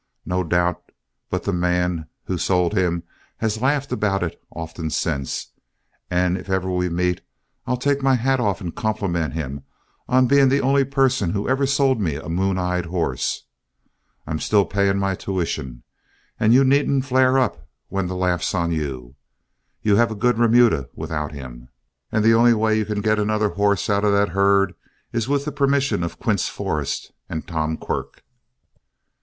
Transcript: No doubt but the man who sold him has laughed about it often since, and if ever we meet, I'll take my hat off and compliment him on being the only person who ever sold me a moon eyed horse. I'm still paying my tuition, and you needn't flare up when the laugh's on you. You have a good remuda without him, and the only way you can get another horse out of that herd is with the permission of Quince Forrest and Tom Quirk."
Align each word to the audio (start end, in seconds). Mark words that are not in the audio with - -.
No 0.25 0.43
doubt 0.43 0.81
but 1.29 1.43
the 1.43 1.53
man 1.53 2.07
who 2.25 2.39
sold 2.39 2.73
him 2.75 3.03
has 3.37 3.61
laughed 3.61 3.91
about 3.91 4.23
it 4.23 4.41
often 4.49 4.89
since, 4.89 5.51
and 6.09 6.39
if 6.39 6.49
ever 6.49 6.71
we 6.71 6.89
meet, 6.89 7.21
I'll 7.67 7.77
take 7.77 8.01
my 8.01 8.15
hat 8.15 8.39
off 8.39 8.61
and 8.61 8.73
compliment 8.75 9.33
him 9.35 9.63
on 10.07 10.25
being 10.25 10.49
the 10.49 10.59
only 10.59 10.85
person 10.85 11.33
who 11.33 11.47
ever 11.47 11.67
sold 11.67 12.01
me 12.01 12.15
a 12.15 12.29
moon 12.29 12.57
eyed 12.57 12.87
horse. 12.87 13.43
I'm 14.25 14.39
still 14.39 14.65
paying 14.65 14.97
my 14.97 15.13
tuition, 15.13 15.83
and 16.39 16.51
you 16.51 16.63
needn't 16.63 17.05
flare 17.05 17.37
up 17.37 17.69
when 17.89 18.07
the 18.07 18.15
laugh's 18.15 18.55
on 18.55 18.71
you. 18.71 19.13
You 19.83 19.97
have 19.97 20.09
a 20.09 20.15
good 20.15 20.39
remuda 20.39 20.89
without 20.95 21.31
him, 21.31 21.69
and 22.11 22.23
the 22.25 22.33
only 22.33 22.55
way 22.55 22.75
you 22.75 22.85
can 22.85 23.01
get 23.01 23.19
another 23.19 23.49
horse 23.49 23.87
out 23.87 24.03
of 24.03 24.13
that 24.13 24.29
herd 24.29 24.73
is 25.13 25.29
with 25.29 25.45
the 25.45 25.51
permission 25.51 26.03
of 26.03 26.17
Quince 26.17 26.49
Forrest 26.49 27.11
and 27.29 27.47
Tom 27.47 27.77
Quirk." 27.77 28.23